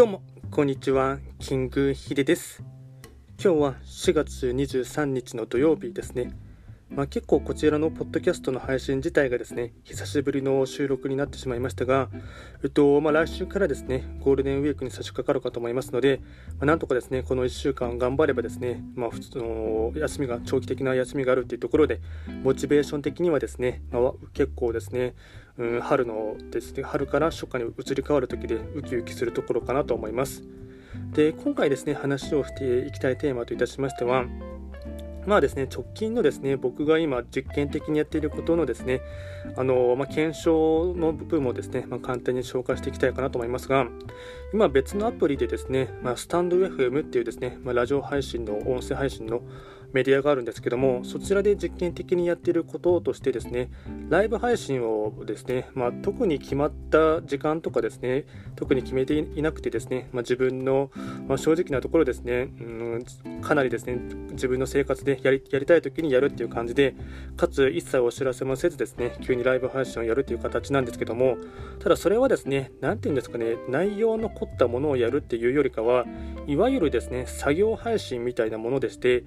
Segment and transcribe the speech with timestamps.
[0.00, 1.18] どうも、こんにちは。
[1.38, 2.64] キングヒデです。
[3.38, 6.32] 今日は4月23日の土曜日ですね。
[6.88, 12.08] まあ、結構こちらのポッドキャストの配信自体がですね、久しぶりの収録になってしまいましたが、
[12.64, 16.22] えっと、まあ、来週からですね、ゴールデンウィークに差し掛かるかと思いますので、
[16.52, 22.00] まあ、なんとかですね、この1週間頑張ればですね、まあ、普通の休みが、長期的な休みがあるっていうところで、
[22.42, 25.14] モチベーション的にはですね、まあ、結構ですね、
[25.58, 30.42] うん、春のですね、春から初夏に移り変わる時でウキウキするところかなと思います。
[31.12, 34.24] で、今回ですね、話をしていきたいテーマといたしましては、
[35.26, 39.00] まあですね、直近のですね、僕が今実験的にやっていることのですね、
[39.56, 43.86] あの、まあ、検証の部分もですね、まあ、簡単に紹介していきたいかなと思いますが、
[44.52, 49.42] 今別のアプリでですね、まあ、スタンド FM っていうですね、まあ、ラジオ配信の音声配信の
[49.92, 53.70] メディアがあるんですけども、そちらで実験的にやっていることとしてですね、
[54.08, 58.24] ライブ配信をですね、まあ、特に決まった時間とかですね、
[58.56, 60.90] 特に決めていなくてですね、まあ、自分の、
[61.26, 63.98] まあ、正直なところですね、うん、かなりですね、
[64.32, 66.94] 自分の生活でやりやりたい時にやるっていう感じで、
[67.36, 71.36] かつ一切お知らせもせずですね、急にライブ配信をやるという形なんですけども、
[71.78, 76.04] ただそれはですね、なんていうんですかね、内容の凝ったものをやるっていうよりかは、
[76.46, 79.24] いわゆるですね、作業配信みたいなものでして、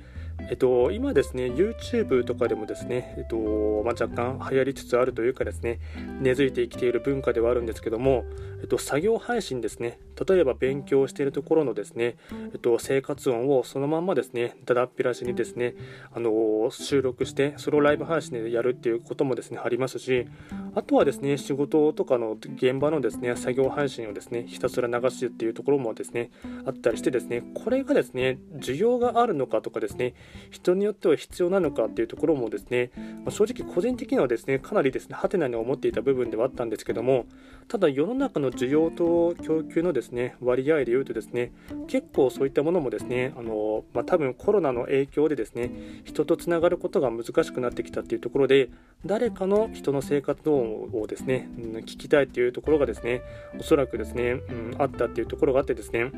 [0.49, 3.37] えっと、今ですね、YouTube とかでもですね、えっと
[3.83, 5.79] まあ、若干流行りつつあるというかですね、
[6.19, 8.25] 根付いてきている文化ではあるんですけども、
[8.61, 12.15] えっと、作業配信ですね、例えば勉強しているところのですね、
[12.53, 15.75] えっと、生活音をそのまんまですね、だだっぴらしにですね、
[16.13, 20.27] あの収録して、それをライブ配信でやるっていうこともですね、ありますし、
[20.75, 26.31] あとはですね、仕事とかの現場のですね、作業配信をですね、ひたすら流すっていうところもですね、
[26.65, 30.13] あったりしてですね、これがですね、需要があるのかとかですね、
[30.51, 37.25] 人によっては必要なのかっていうところもですね、まあ、正直個人的にはですね、かなりですね、ハテナに思っていた部分ではあったんですけども、
[37.67, 41.51] ただ世の中の需要と供給のですね、割合で言うとですね、
[41.87, 45.71] 結構そういったものもですね、あのまあ、多分コロナの影響でですね、
[46.03, 48.69] 人とつながることが難しくなってきたっていうところで、
[49.05, 53.21] 誰かの人の生活音をですね、うん、聞きたいっていうところがですね、
[53.59, 56.11] おそらくですね、うん、あったっていうところがあってですね、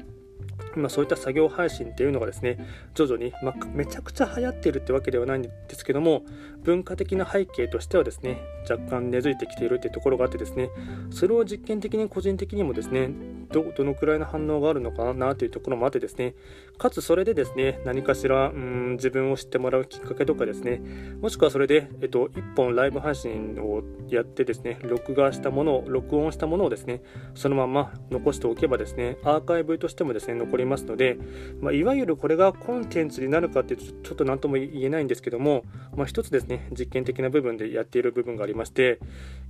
[0.76, 2.58] 今そういった作業配信っていうのがですね
[2.94, 6.24] 徐々に、まあ、めちゃくちゃ流行っているってわけではないんですけども
[6.64, 10.70] 文化的な背景としてはですね若干根付いてきているっていうところがあってですね
[11.12, 13.10] それを実験的に個人的にもですね
[13.52, 16.36] どどのくらいの反応があるのかなというところもあってですね。
[16.78, 20.82] かつそれでですね何かしらうん自分を知ってもらうきっかけとかですね。
[21.22, 27.02] もしくはそれで、えっと、1本ライブ配信をやってですね録画したものを録音したものをですね
[27.34, 31.18] そのまま残しておけばですねアーカイブとしてもですね残りますので、
[31.62, 35.64] まあ、いわゆるこれがコンテンツになるかってちょっと何とも言えないんですけども、
[35.96, 39.00] まあ、一つですね実験的な部分でやっている部分がありまして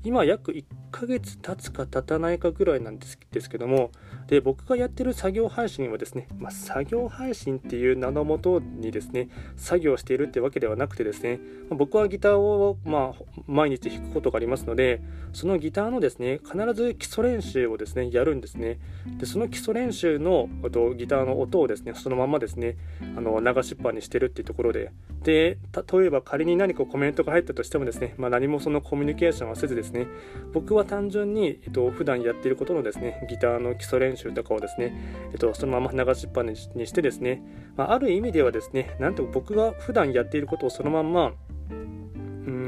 [0.05, 3.17] 今約1ヶ月経つか経たないかぐらいなんです
[3.49, 3.91] けども
[4.27, 11.39] で僕がやってる作業配信はですね、まあ、作業配信っていう名のもとにですね作業しているってわけではなくてですね
[11.69, 15.01] ま僕はギターを、まあ、毎日弾くことがありますので
[15.33, 18.79] そのギターのですね必ず基礎練習をですねやるんですね。
[19.17, 22.77] でその基礎練習のとギターの音をですねそのままですね
[23.17, 24.91] あの流しっぱにしてるっていうところで。
[25.23, 25.57] で
[25.91, 30.07] 例えば仮に何かコメントが入ったとしてもですね、まあ、何もそのコミュニケーションはせずですねね。
[30.53, 34.93] 僕は単純に、えっと普段やっていることのですねギターの基礎練習とかをですね、
[35.31, 37.41] えっと、そのまま流しっぱにしてですね、
[37.75, 41.33] まあ、ある意味ではですねなんと僕が普段やっていることをそのまんま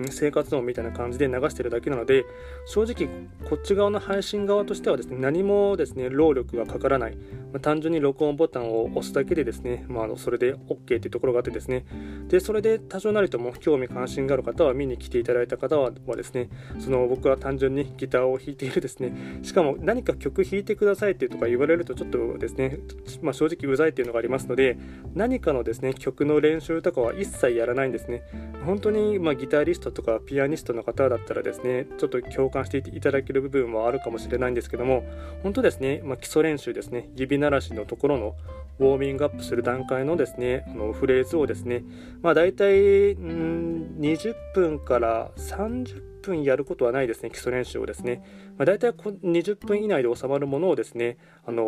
[0.10, 2.26] 生活音みたいな感じで流してるだけなので
[2.66, 3.10] 正直
[3.50, 11.86] こっち側の配信側としてはですね何もですね労力がかからない、まあ、単純に録音ボタンを押すだけでですね、まあ、のそれで OK っていうところがあってですね。
[12.28, 19.40] でそれで多少なりとも興味関心がある方は見に来ていただいた方はですねその僕は単純にギターを弾いているですね。
[19.44, 22.80] しかも何か曲弾いてくださいっていうとか言われるとちょっとですね、
[23.22, 24.78] まあ、正直うざいっていうのがありますので
[25.16, 28.24] 何かのですね曲の練習とかは一切やらないんですね。
[28.66, 35.04] 本当にまギタリストとかピアニストの方だったらですねちょっと共感していただける部分はあるかもしれないんですけども
[35.44, 38.36] 本当ですね、まあ、基礎練習ですね指鳴らしのところの
[38.80, 41.84] ウォーミングアップする段階のですねあのフレーズをですね
[42.22, 48.24] まあ大体ん20分から30分やることはないですね基礎練習をですね、
[48.58, 51.64] まあ、大体20分以内で収まるものをですね、あの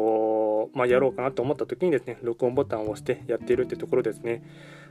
[0.73, 4.43] ー、まあ、やろうかなと思った時にですね録音ボタンを押してやっているってところですね。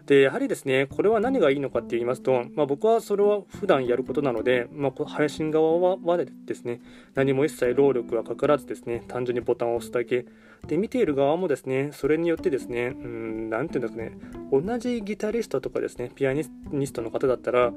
[0.08, 6.80] でやはりですねこれは何がいいのかって言いますと、まあ、僕はそれは普段やることなので、まあ、配信側はですね
[7.14, 10.24] 何も一切労力はかからずですね単純にボタンを押すだけ。
[10.66, 14.18] で見ている側もですねそれによってですねうん何て言うんですかね
[14.50, 17.72] 同じギタリストとかですねピアニストの方だったら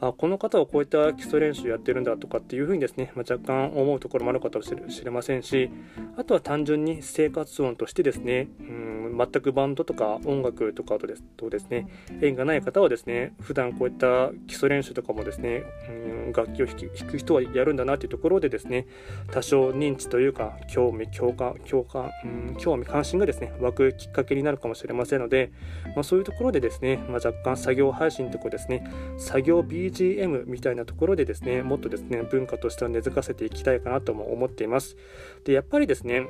[0.00, 5.70] あこの方はこういった基礎練習やってるんだとかっていうふうにですね、まあ、若干思うところもあるかもしれませんし
[6.16, 11.88] あとは単純に生活音としてですねうん全くバンドとか音楽とかとですとですね
[12.20, 16.76] 縁がない方はですね普段こういった基礎練習とかもですねうん楽器を弾
[17.10, 18.86] く人はやるんだなというところでですね
[19.30, 25.50] 多少認知というか興味共感共感うん興味関心がですね湧くきっかけになるかもしれませんので、
[25.94, 28.86] まあ、そういうところでですね、まあ、若干作業配信とかですね
[29.18, 34.96] 作業 BGM みたいなところでですねもっとですね文化としては根付かせていきたいかなとも思っています。
[35.44, 36.26] でやっぱりですね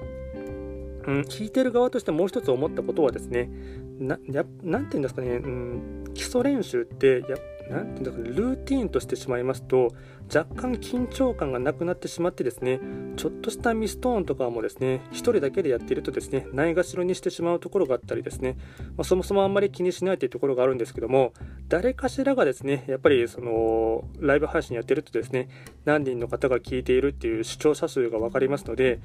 [1.06, 3.50] うん、聞いてる側としてもう一つ思ったことはですね、
[3.98, 7.36] なやなんていうんですかね、うん、基礎練習ってや
[7.70, 9.92] なんていうんだかルーティンとしてしまいますと
[10.34, 12.80] 若干緊張感がなくなってしまってですね
[13.16, 18.56] ちょっとしたミストーンとかもですね1人だけでやっているとですねないがしろにしてしまうところがあったりですね、
[18.96, 21.32] まあ、そもそもあんまり気にしないというところがあるんですけども
[21.68, 25.48] 誰かしらがですねやっぱりそのライブ配信やってるとですね
[25.84, 29.00] 何人の方が聞いているっていう視聴者数が分かりますので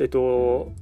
[0.00, 0.72] えっと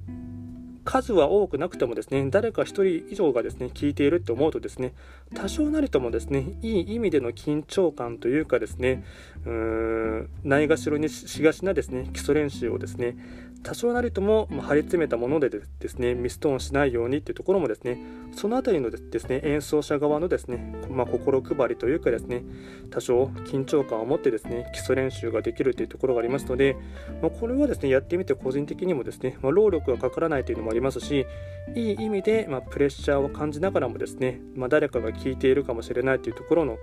[0.86, 4.94] 数は多くなくてもですね誰か1人以上がですね聞いていると思うとですね
[5.34, 9.04] 多少なりともですねいい意味での緊張感というかですね
[9.44, 13.16] うーんないがしろにしがちなですね基礎練習をですね
[13.62, 17.98] 多少なりとも張り詰めたものでですねミストーンしないようにっていうところもですね
[18.34, 22.42] その辺りのですね演奏者側のですね、まあ、心配りというかですね
[22.90, 26.76] 多少緊張感を持ってですね基礎練習ができるというところがありますので、
[27.22, 31.26] まあ、これはですねやってみて個人的にもですね、まあ、労力がかからないというのもありますし
[31.74, 36.78] いい意味で、まプレッシャーを感じながらもですね、ま誰かが聞いているかもしれないというところの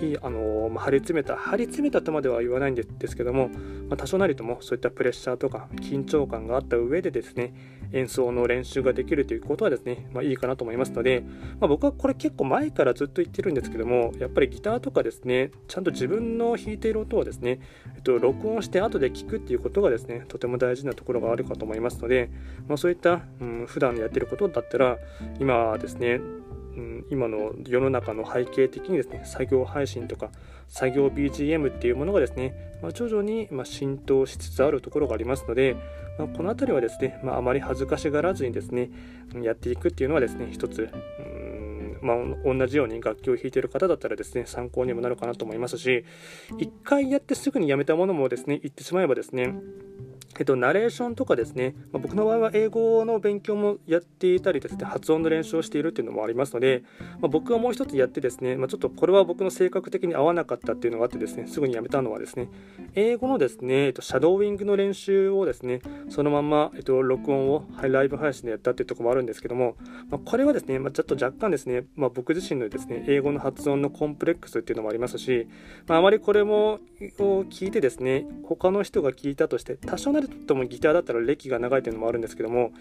[0.00, 3.50] いいあの、ま張り詰めた張り詰めたとまでは言わないんですけども、
[3.88, 7.52] ま多少なりともそういったプレッシャーとか緊張感があった上でですね
[7.92, 11.22] 演奏の練習ができるということはですね、まあ、いいかなと思いますので、
[11.60, 17.60] まあ、僕はこれ結構前からずっと言ってるんですけどもやっぱりギターとかですねちゃんと自分の弾いている音をですね、
[17.94, 22.30] えっと、録音して後で聞くっていうことがですねとても大事なところがあるかと思いますので、
[22.68, 24.98] まあ、そういった、うん、普段やってることだったら
[25.38, 26.20] 今ですね
[26.76, 30.30] うん、今の世の中の背景的にですね作業配信とか
[30.68, 35.76] 作業 BGM っていうものがですね、まあ、徐々にま浸透しつつあるところがありますので、
[36.18, 38.90] まあ、この辺りはですね、まあ、まり恥ずかしがらずにですね
[39.42, 40.90] やっていくっていうのはですね一つ
[41.20, 41.46] うん
[42.02, 46.04] まあ、同じように楽器を弾いてる方だったらですね参考にもなるかなと思いますし
[46.58, 49.54] 一回やってすぐにやめたものもですね言ってしまえばですね
[50.38, 56.82] えっと、ナレーションとかですね、まあ、僕の場合は英語の勉強もやっていたりですね、発音の練習をしているっていうのもありますので、
[57.20, 62.48] まあ、僕はもう一つやってですね、まあ、ちょっとこれは僕の性格的に合わなかったっていうのがあってですね、すぐにやめたのはですね、
[62.94, 65.80] 英語のですね、えっと、シャドーウィングの練習をですね、
[66.10, 69.76] そのまま、えっと、録音をライブ配信でやったっていうところもあるんですけども、
[70.10, 75.48] まこれはですね、まちょっと若干ですね、ま僕自身のですね、英語の発音のコンプレックスっていうのもありますし、
[75.86, 76.78] まあまりこれも
[77.18, 82.72] を聞いてですね、他の人が聞いたとして、多少なりともギターだったら歴が長いというのもあるんですけども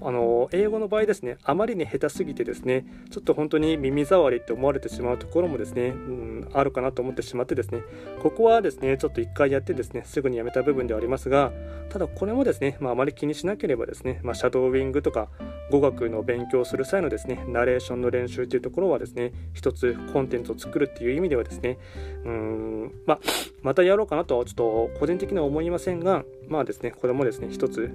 [0.00, 7.82] あの英語の場合ですねあまりに下手すぎてですねちょっと本当に耳障りって思われてしまうところもですね、うん、あるかなと思ってしまってですね
[8.22, 11.52] ここはですねちょっと1回やってですねすぐにやめた部分ではありますが
[11.90, 15.28] ただこれもですね、まあ、あまり気にしなければですね、まあ、シャドーウィングとか
[15.72, 21.78] 語学の勉強をする際のですねナレーションの練習というところはですね一つコンテンツを作るっていう意味ではですね
[22.24, 23.18] うんま
[23.62, 27.90] またやろうかなとはちょっと個人的には思いませんがまあですねこれもですね一つ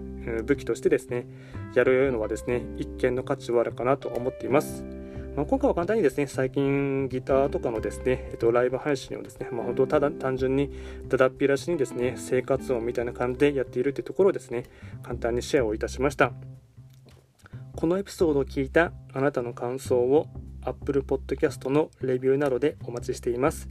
[0.45, 1.27] 武器としてですね
[1.75, 4.83] やるのはですね一見の価値はあるかなと思っています。
[5.37, 10.71] まあ、今回は簡単にですね、最近ギターとかのですね、えっと、ライブ配信をですね、まあ、本当ただ単純に
[11.07, 14.63] だだっぴらしにですね、生活音みたいな感じでやっているというところをですね、
[15.03, 16.33] 簡単にシェアをいたしました。
[17.77, 20.25] このエピソードを聞いたあなたの感想を
[20.63, 23.69] Apple Podcast のレビューなどでお待ちしています。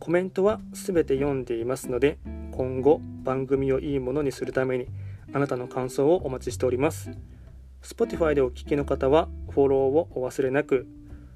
[0.00, 2.16] コメントは全て読んでいますので、
[2.52, 4.86] 今後番組をいいものにするために
[5.34, 7.10] あなたの感想をお待ちしております。
[7.82, 10.86] Spotify でお聞きの方はフォローをお忘れなく、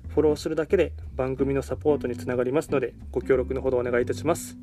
[0.09, 4.57] フォローするだけで番組のサポートにつながりますので、ご協力のほどお願いいたします。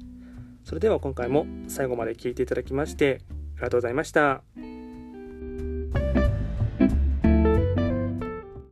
[0.64, 3.22] それでは今回も最後まで聴いていただきまして、
[3.58, 4.79] ありがとうございました。